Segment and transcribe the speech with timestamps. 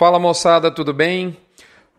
[0.00, 1.36] Fala moçada, tudo bem?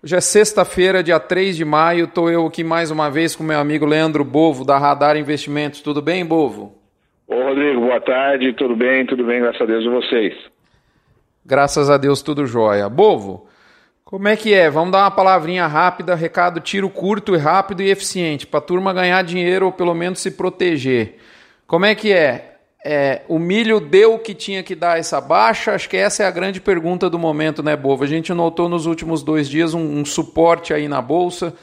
[0.04, 2.05] Hoje é sexta-feira, dia 3 de maio.
[2.05, 5.81] Estou eu aqui mais uma vez com meu amigo Leandro Bovo, da Radar Investimentos.
[5.81, 6.74] Tudo bem, Bovo?
[7.28, 9.06] Ô Rodrigo, boa tarde, tudo bem?
[9.06, 10.34] Tudo bem, graças a Deus e vocês.
[11.46, 12.90] Graças a Deus, tudo jóia.
[12.90, 13.46] Bovo,
[14.04, 14.68] como é que é?
[14.68, 18.91] Vamos dar uma palavrinha rápida, recado tiro curto e rápido e eficiente, para a turma
[18.94, 21.18] ganhar dinheiro ou pelo menos se proteger.
[21.68, 22.51] Como é que é?
[22.86, 23.22] É?
[23.27, 25.73] O milho deu o que tinha que dar essa baixa?
[25.73, 28.04] Acho que essa é a grande pergunta do momento, né, Bovo?
[28.04, 31.53] A gente notou nos últimos dois dias um, um suporte aí na Bolsa.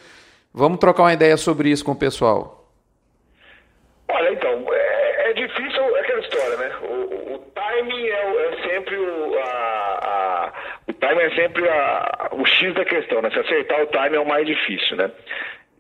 [0.55, 2.65] Vamos trocar uma ideia sobre isso com o pessoal.
[4.09, 6.77] Olha, então, é, é difícil é aquela história, né?
[6.83, 10.53] O, o timing é, é sempre o, a, a,
[10.87, 13.31] o timing é sempre a, o X da questão, né?
[13.31, 15.11] Se acertar o timing é o mais difícil, né?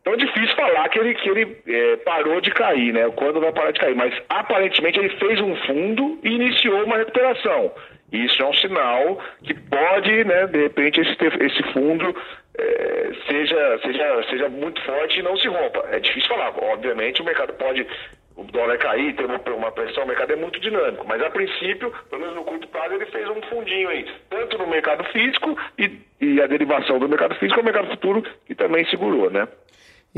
[0.08, 3.10] Então é difícil falar que ele, que ele é, parou de cair, né?
[3.14, 3.94] Quando vai parar de cair.
[3.94, 7.70] Mas aparentemente ele fez um fundo e iniciou uma recuperação.
[8.10, 12.16] Isso é um sinal que pode, né, de repente, esse, esse fundo
[12.56, 15.84] é, seja, seja, seja muito forte e não se rompa.
[15.90, 16.54] É difícil falar.
[16.56, 17.86] Obviamente o mercado pode
[18.34, 21.04] o dólar cair, ter uma, uma pressão, o mercado é muito dinâmico.
[21.06, 24.68] Mas a princípio, pelo menos no curto prazo, ele fez um fundinho aí, tanto no
[24.68, 29.28] mercado físico e, e a derivação do mercado físico ao mercado futuro, que também segurou,
[29.28, 29.46] né?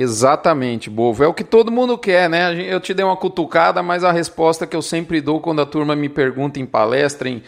[0.03, 1.23] Exatamente, Bovo.
[1.23, 2.55] É o que todo mundo quer, né?
[2.55, 5.95] Eu te dei uma cutucada, mas a resposta que eu sempre dou quando a turma
[5.95, 7.43] me pergunta em palestra, em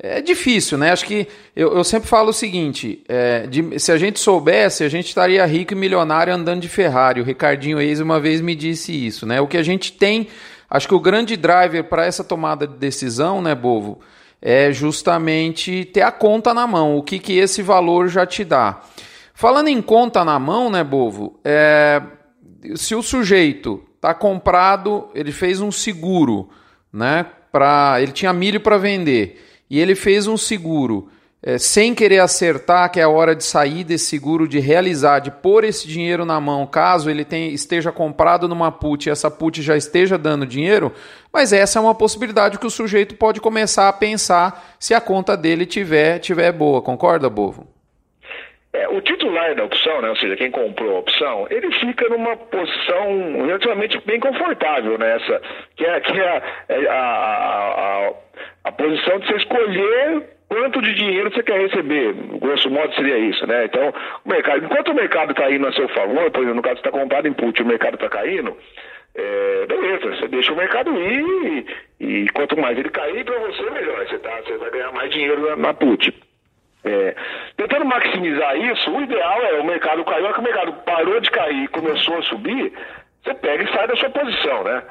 [0.00, 0.90] é difícil, né?
[0.90, 4.88] Acho que eu, eu sempre falo o seguinte: é, de, se a gente soubesse, a
[4.88, 7.20] gente estaria rico e milionário andando de Ferrari.
[7.20, 9.40] O Ricardinho Eis uma vez me disse isso, né?
[9.40, 10.26] O que a gente tem,
[10.68, 14.00] acho que o grande driver para essa tomada de decisão, né, Bovo,
[14.40, 16.96] é justamente ter a conta na mão.
[16.96, 18.80] O que, que esse valor já te dá?
[19.34, 21.40] Falando em conta na mão, né, Bovo?
[21.44, 22.02] É,
[22.76, 26.48] se o sujeito está comprado, ele fez um seguro,
[26.92, 27.26] né?
[27.50, 31.08] Pra, ele tinha milho para vender e ele fez um seguro
[31.42, 35.30] é, sem querer acertar que é a hora de sair desse seguro, de realizar, de
[35.30, 39.76] pôr esse dinheiro na mão, caso ele esteja comprado numa put e essa put já
[39.76, 40.92] esteja dando dinheiro,
[41.32, 45.36] mas essa é uma possibilidade que o sujeito pode começar a pensar se a conta
[45.36, 46.80] dele tiver, tiver boa.
[46.80, 47.66] Concorda, Bovo?
[48.74, 52.36] É, o titular da opção, né, ou seja, quem comprou a opção, ele fica numa
[52.36, 55.42] posição relativamente bem confortável nessa,
[55.76, 58.12] que é, que é, é a, a, a
[58.64, 62.12] a posição de você escolher quanto de dinheiro você quer receber.
[62.38, 63.64] Grosso modo seria isso, né?
[63.64, 63.92] Então,
[64.24, 66.88] o mercado, enquanto o mercado está indo a seu favor, por exemplo, no caso você
[66.88, 68.56] está comprado em put e o mercado está caindo,
[69.14, 71.66] é, beleza, você deixa o mercado ir
[72.00, 74.06] e, e quanto mais ele cair para você, melhor.
[74.06, 76.12] Você, tá, você vai ganhar mais dinheiro na, na put.
[76.84, 77.14] É,
[77.56, 81.30] tentando maximizar isso, o ideal é o mercado caiu, é que o mercado parou de
[81.30, 82.72] cair e começou a subir,
[83.22, 84.82] você pega e sai da sua posição, né?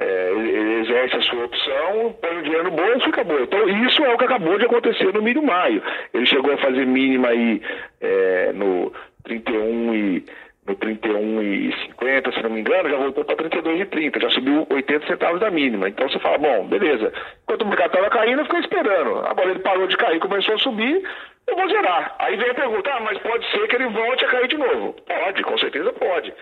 [0.00, 3.40] é, ele exerce a sua opção, põe o dinheiro no bolso e acabou.
[3.42, 5.82] Então, isso é o que acabou de acontecer no milho maio.
[6.14, 7.60] Ele chegou a fazer mínima aí
[8.00, 8.90] é, no
[9.24, 10.24] 31 e
[10.66, 14.30] no 31 e 50, se não me engano, já voltou para 32 e 30, já
[14.30, 15.88] subiu 80 centavos da mínima.
[15.88, 17.12] Então você fala, bom, beleza.
[17.42, 19.18] Enquanto o mercado estava caindo, eu fiquei esperando.
[19.26, 21.02] Agora ele parou de cair, começou a subir,
[21.50, 22.14] eu vou zerar.
[22.18, 24.92] Aí vem a pergunta, ah, mas pode ser que ele volte a cair de novo.
[24.92, 26.32] Pode, com certeza pode.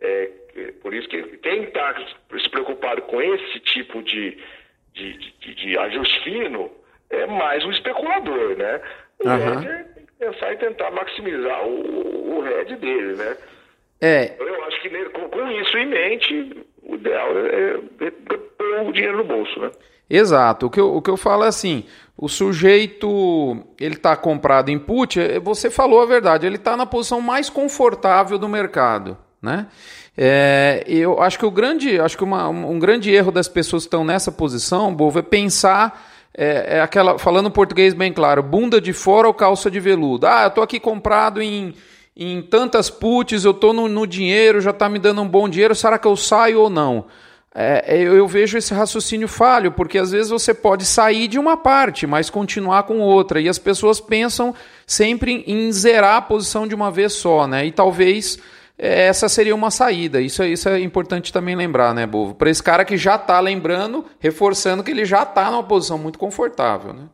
[0.00, 0.30] É,
[0.82, 1.94] por isso que quem está
[2.38, 4.36] se preocupado com esse tipo de,
[4.92, 6.70] de, de, de, ajuste fino
[7.10, 8.80] é mais um especulador, né?
[9.18, 9.58] O uhum.
[9.58, 13.36] hedger tem que pensar em tentar maximizar o, o head dele, né?
[14.00, 14.24] É.
[14.24, 18.10] Então, eu acho que com, com isso em mente, o ideal é, é
[18.70, 19.70] pôr o dinheiro no bolso, né?
[20.08, 20.66] Exato.
[20.66, 21.84] O que, eu, o que eu falo é assim:
[22.16, 27.20] o sujeito ele está comprado em put, você falou a verdade, ele está na posição
[27.20, 29.18] mais confortável do mercado.
[29.42, 29.66] Né?
[30.16, 33.88] É, eu acho que o grande, acho que uma, um grande erro das pessoas que
[33.88, 36.02] estão nessa posição, Bovo, é pensar
[36.36, 40.26] é, é, aquela, falando português bem claro, bunda de fora ou calça de veludo.
[40.26, 41.74] Ah, eu estou aqui comprado em,
[42.16, 45.74] em tantas puts, eu estou no, no, dinheiro, já está me dando um bom dinheiro,
[45.74, 47.06] será que eu saio ou não?
[47.58, 52.06] É, eu, vejo esse raciocínio falho, porque às vezes você pode sair de uma parte,
[52.06, 53.40] mas continuar com outra.
[53.40, 54.54] E as pessoas pensam
[54.86, 57.64] sempre em zerar a posição de uma vez só, né?
[57.64, 58.38] E talvez
[58.78, 60.20] é, essa seria uma saída.
[60.20, 62.34] Isso, é, isso é importante também lembrar, né, Bovo?
[62.34, 66.18] Para esse cara que já está lembrando, reforçando que ele já está numa posição muito
[66.18, 67.04] confortável, né?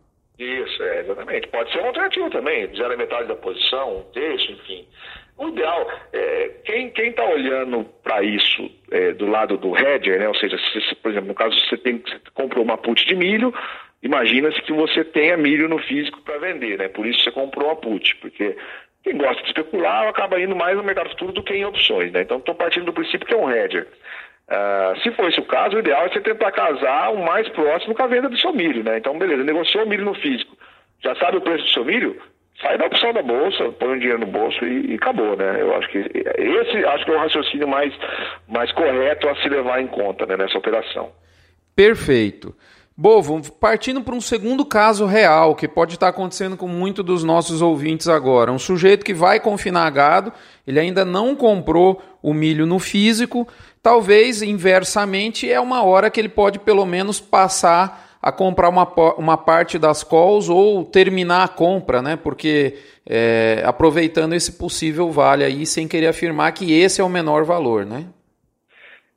[0.42, 1.46] Isso, é, exatamente.
[1.48, 4.86] Pode ser um alternativo também, zero metade da posição, um terço, enfim.
[5.38, 10.34] O ideal, é, quem está olhando para isso é, do lado do hedger, né, ou
[10.34, 13.54] seja, se, por exemplo, no caso você, tem, você comprou uma put de milho,
[14.02, 16.88] imagina-se que você tenha milho no físico para vender, né?
[16.88, 18.56] Por isso você comprou uma put, porque
[19.04, 22.22] quem gosta de especular acaba indo mais no mercado futuro do que em opções, né?
[22.22, 23.86] Então estou partindo do princípio que é um hedger.
[24.52, 27.94] Uh, se for esse o caso, o ideal é você tentar casar o mais próximo
[27.94, 28.98] com a venda do seu milho, né?
[28.98, 30.54] Então, beleza, negociou o milho no físico.
[31.02, 32.20] Já sabe o preço do seu milho?
[32.62, 35.60] sai da opção da bolsa, põe o dinheiro no bolso e, e, acabou, né?
[35.60, 37.92] Eu acho que esse acho que é o raciocínio mais,
[38.48, 41.10] mais correto a se levar em conta né, nessa operação.
[41.74, 42.54] Perfeito.
[43.02, 47.60] Bovo, partindo para um segundo caso real, que pode estar acontecendo com muitos dos nossos
[47.60, 48.52] ouvintes agora.
[48.52, 50.32] Um sujeito que vai confinar gado,
[50.64, 53.48] ele ainda não comprou o milho no físico,
[53.82, 58.86] talvez inversamente é uma hora que ele pode pelo menos passar a comprar uma,
[59.18, 62.14] uma parte das calls ou terminar a compra, né?
[62.14, 67.44] Porque é, aproveitando esse possível vale aí, sem querer afirmar que esse é o menor
[67.44, 68.04] valor, né?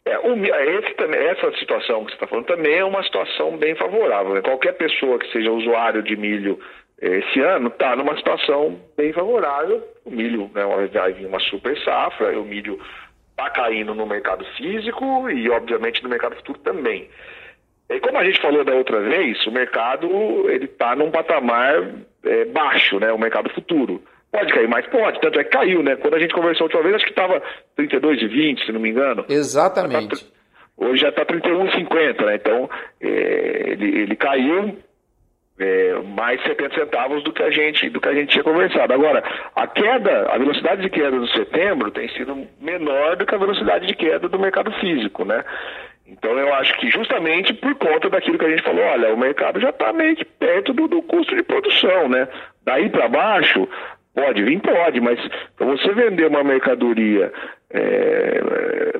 [0.05, 3.75] É, o, esse, também, essa situação que você está falando também é uma situação bem
[3.75, 4.35] favorável.
[4.35, 4.41] Né?
[4.41, 6.59] Qualquer pessoa que seja usuário de milho
[7.01, 9.83] é, esse ano está numa situação bem favorável.
[10.05, 10.63] O milho né,
[10.93, 12.79] vai vir uma super safra, o milho
[13.31, 17.09] está caindo no mercado físico e, obviamente, no mercado futuro também.
[17.89, 21.83] E como a gente falou da outra vez, o mercado ele está num patamar
[22.23, 23.11] é, baixo, né?
[23.11, 24.01] O mercado futuro.
[24.35, 24.85] Pode cair mais?
[24.87, 25.95] Pode, tanto é que caiu, né?
[25.95, 27.41] Quando a gente conversou a última vez, acho que estava
[27.79, 29.25] 32,20, se não me engano.
[29.29, 30.29] Exatamente.
[30.75, 32.35] hoje já está 31,50, né?
[32.35, 34.77] Então, é, ele, ele caiu
[35.57, 38.91] é, mais 70 centavos do que, a gente, do que a gente tinha conversado.
[38.91, 39.23] Agora,
[39.55, 43.87] a queda, a velocidade de queda do setembro tem sido menor do que a velocidade
[43.87, 45.45] de queda do mercado físico, né?
[46.07, 49.59] Então eu acho que justamente por conta daquilo que a gente falou, olha, o mercado
[49.59, 52.27] já está meio que perto do, do, custo de produção, né?
[52.63, 53.67] Daí para baixo,
[54.15, 55.19] pode vir, pode, mas
[55.57, 57.31] para você vender uma mercadoria
[57.69, 58.99] é,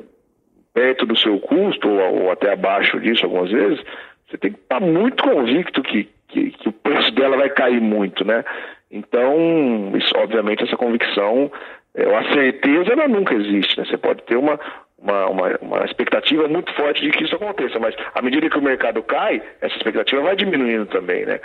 [0.74, 3.80] perto do seu custo, ou, ou, até abaixo disso algumas vezes,
[4.28, 7.80] você tem que estar tá muito convicto que, que, que, o preço dela vai cair
[7.80, 8.44] muito, né?
[8.92, 11.52] Então, isso, obviamente, essa convicção,
[11.96, 13.86] é, a certeza ela nunca existe, né?
[13.86, 14.60] Você pode ter uma,
[14.98, 18.62] uma, uma, uma, expectativa muito forte de que isso aconteça, mas à medida que o
[18.62, 21.40] mercado cai, essa expectativa vai diminuindo também, né?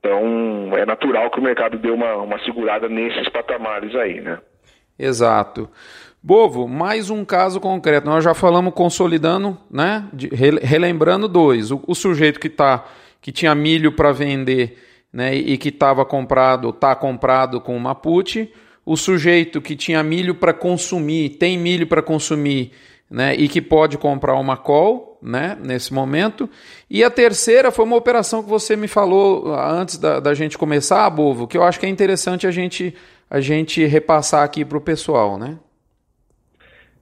[0.00, 4.38] Então é natural que o mercado dê uma, uma segurada nesses patamares aí, né?
[4.98, 5.68] Exato.
[6.22, 8.06] Bovo, mais um caso concreto.
[8.06, 10.08] Nós já falamos consolidando, né?
[10.12, 11.70] De, relembrando dois.
[11.70, 12.84] O, o sujeito que tá,
[13.20, 14.78] que tinha milho para vender,
[15.12, 15.34] né?
[15.34, 18.52] E que estava comprado, está comprado com uma put.
[18.84, 22.72] O sujeito que tinha milho para consumir, tem milho para consumir
[23.10, 26.48] né, e que pode comprar uma call né, nesse momento.
[26.88, 30.56] E a terceira foi uma operação que você me falou ah, antes da, da gente
[30.56, 32.94] começar, Bovo, que eu acho que é interessante a gente,
[33.28, 35.38] a gente repassar aqui para o pessoal.
[35.38, 35.58] Né?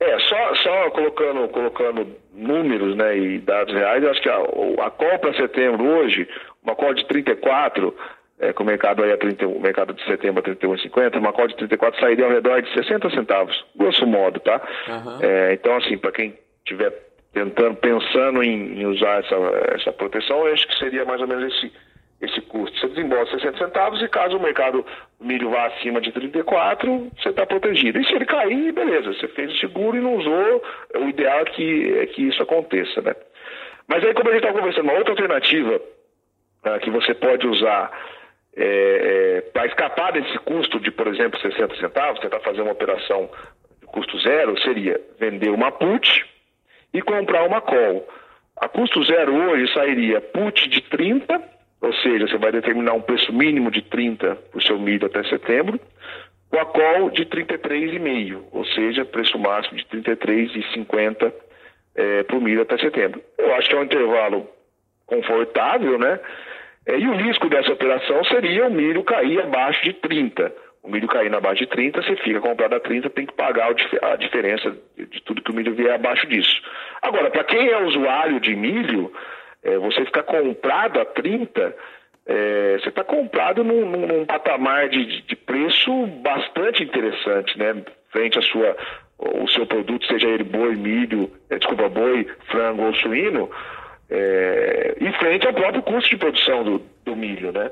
[0.00, 4.90] É, só, só colocando, colocando números né, e dados reais, eu acho que a, a
[4.90, 6.28] call para setembro hoje,
[6.62, 7.94] uma call de 34,
[8.40, 11.48] é, com o mercado aí a 30, o mercado de setembro a 31,50, uma call
[11.48, 14.62] de 34 sairia ao redor de 60 centavos, grosso modo, tá?
[14.88, 15.18] Uhum.
[15.20, 17.07] É, então, assim, para quem estiver
[17.38, 19.34] tentando, pensando em, em, usar essa,
[19.74, 21.72] essa proteção, eu acho que seria mais ou menos esse,
[22.20, 22.78] esse custo.
[22.78, 24.84] Você desembolsa 60 centavos e caso o mercado
[25.20, 28.00] o milho vá acima de 34, você está protegido.
[28.00, 30.62] E se ele cair, beleza, você fez o seguro e não usou,
[30.96, 33.14] o ideal é que, é que isso aconteça, né?
[33.86, 37.90] Mas aí, como a gente está conversando, uma outra alternativa uh, que você pode usar
[38.56, 43.30] é, é, para escapar desse custo de, por exemplo, 60 centavos, tentar fazer uma operação
[43.80, 46.26] de custo zero, seria vender uma put
[46.92, 48.08] e comprar uma call.
[48.56, 51.40] A custo zero hoje sairia put de 30,
[51.80, 55.22] ou seja, você vai determinar um preço mínimo de 30 para o seu milho até
[55.24, 55.80] setembro,
[56.50, 61.32] com a call de 33,5, ou seja, preço máximo de 33,50
[61.94, 63.22] é, para o milho até setembro.
[63.36, 64.48] Eu acho que é um intervalo
[65.06, 66.18] confortável, né?
[66.86, 70.52] É, e o risco dessa operação seria o milho cair abaixo de 30.
[70.88, 74.16] O milho cair abaixo de 30, você fica comprado a 30, tem que pagar a
[74.16, 76.62] diferença de tudo que o milho vier abaixo disso.
[77.02, 79.12] Agora, para quem é usuário de milho,
[79.62, 81.76] é, você ficar comprado a 30,
[82.26, 87.82] é, você está comprado num, num, patamar de, de, preço bastante interessante, né?
[88.10, 88.74] Frente à sua,
[89.18, 93.50] o seu produto, seja ele boi, milho, é, desculpa, boi, frango ou suíno,
[94.08, 97.70] é, em frente ao próprio custo de produção do, do milho, né?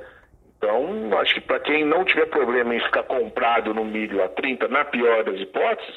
[0.56, 4.68] Então, acho que para quem não tiver problema em ficar comprado no milho a 30,
[4.68, 5.94] na pior das hipóteses,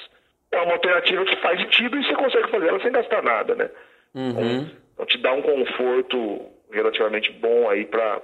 [0.51, 3.69] é uma alternativa que faz sentido e você consegue fazer ela sem gastar nada, né?
[4.13, 4.67] Uhum.
[4.93, 8.21] Então, te dá um conforto relativamente bom aí para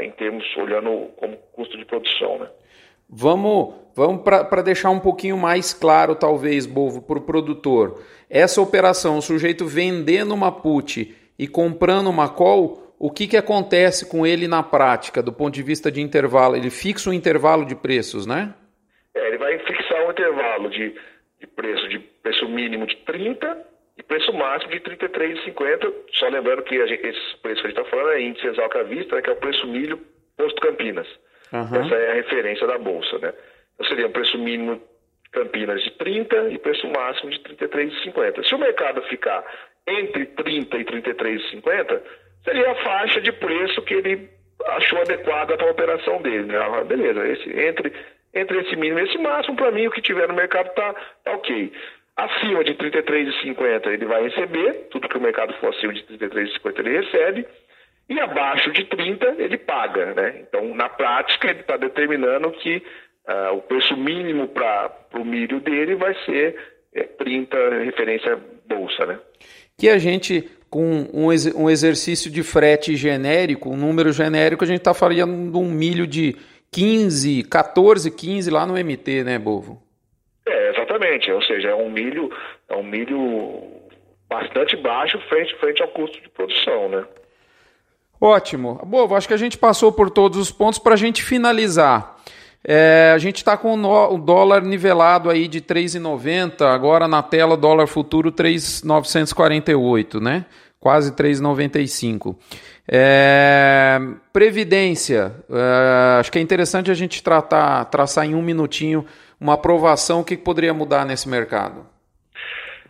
[0.00, 2.48] em termos olhando como custo de produção, né?
[3.08, 8.02] Vamos, vamos para deixar um pouquinho mais claro, talvez, Bovo, para o produtor.
[8.28, 14.08] Essa operação, o sujeito vendendo uma put e comprando uma call, o que, que acontece
[14.08, 16.56] com ele na prática, do ponto de vista de intervalo?
[16.56, 18.54] Ele fixa um intervalo de preços, né?
[19.14, 20.94] É, ele vai fixar um intervalo de,
[21.40, 23.66] de preço, de preço mínimo de 30
[23.98, 25.92] e preço máximo de 33,50.
[26.12, 29.16] Só lembrando que gente, esses preços que a gente está falando é índice exalca vista,
[29.16, 30.00] né, que é o preço milho
[30.36, 31.06] posto Campinas.
[31.52, 31.84] Uhum.
[31.84, 33.32] Essa é a referência da Bolsa, né?
[33.74, 34.80] Então seria um preço mínimo
[35.32, 38.46] Campinas de 30 e preço máximo de 33,50.
[38.46, 39.44] Se o mercado ficar
[39.86, 42.02] entre 30 e 33,50,
[42.46, 44.30] seria a faixa de preço que ele
[44.64, 46.44] achou adequada para a operação dele.
[46.44, 46.56] Né?
[46.56, 47.92] Ah, beleza, esse, entre,
[48.32, 51.32] entre esse mínimo e esse máximo, para mim, o que tiver no mercado está tá
[51.32, 51.72] ok.
[52.16, 57.00] Acima de 33,50 ele vai receber, tudo que o mercado for acima de 33,50 ele
[57.00, 57.46] recebe,
[58.08, 60.14] e abaixo de 30 ele paga.
[60.14, 60.40] Né?
[60.40, 62.82] Então, na prática, ele está determinando que
[63.28, 66.56] uh, o preço mínimo para o milho dele vai ser
[66.94, 69.04] é, 30 referência bolsa.
[69.04, 69.18] Né?
[69.78, 74.78] Que a gente com um, um exercício de frete genérico, um número genérico, a gente
[74.78, 76.36] está falando de um milho de
[76.70, 79.82] 15, 14, 15 lá no MT, né, Bovo?
[80.46, 81.30] É, exatamente.
[81.30, 82.30] Ou seja, é um milho,
[82.68, 83.62] é um milho
[84.28, 87.04] bastante baixo frente, frente ao custo de produção, né?
[88.20, 88.80] Ótimo.
[88.84, 92.16] Bovo, acho que a gente passou por todos os pontos para a gente finalizar.
[92.68, 97.86] É, a gente está com o dólar nivelado aí de 3,90, agora na tela dólar
[97.86, 100.44] futuro 3,948, né?
[100.80, 102.36] Quase 3,95.
[102.88, 103.98] É,
[104.32, 109.06] previdência, é, acho que é interessante a gente tratar, traçar em um minutinho
[109.40, 111.86] uma aprovação, o que poderia mudar nesse mercado?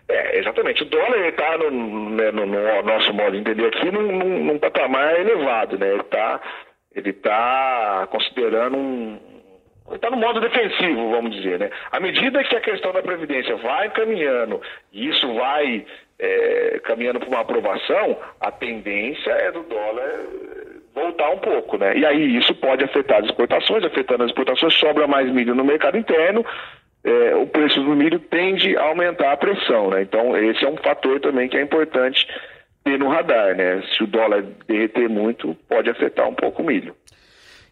[0.09, 0.85] É, exatamente.
[0.85, 4.59] O dólar está, no, né, no, no, nosso modo de entender aqui, num, num, num
[4.59, 5.76] patamar elevado.
[5.78, 5.90] Né?
[5.90, 6.40] Ele está
[6.95, 9.36] ele tá considerando um,
[9.93, 11.71] está no modo defensivo, vamos dizer, né?
[11.90, 14.61] À medida que a questão da Previdência vai caminhando
[14.93, 15.85] e isso vai
[16.19, 20.21] é, caminhando para uma aprovação, a tendência é do dólar
[20.95, 21.97] voltar um pouco, né?
[21.97, 25.99] E aí isso pode afetar as exportações, afetando as exportações, sobra mais milho no mercado
[25.99, 26.45] interno,
[27.05, 30.02] é, o preço do milho tende a aumentar a pressão, né?
[30.02, 32.26] Então esse é um fator também que é importante
[32.83, 33.83] ter no radar, né?
[33.95, 36.97] Se o dólar derreter muito, pode afetar um pouco o milho.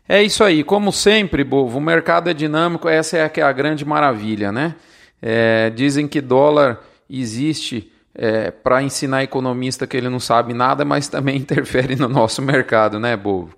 [0.07, 3.53] É isso aí, como sempre, Bovo, o mercado é dinâmico, essa é a, é a
[3.53, 4.75] grande maravilha, né?
[5.23, 11.09] É, dizem que dólar existe é, para ensinar economista que ele não sabe nada, mas
[11.09, 13.57] também interfere no nosso mercado, né, Bovo?